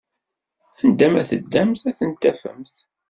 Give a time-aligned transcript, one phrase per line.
[0.83, 2.75] Anda ma teddamt ad tent-tafemt!